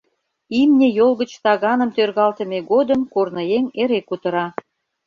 Имне 0.59 0.87
йол 0.97 1.11
гыч 1.21 1.31
таганым 1.43 1.89
тӧргалтыме 1.95 2.59
годым 2.71 3.01
корныеҥ 3.13 3.65
эре 3.81 3.99
кутыра. 4.09 4.45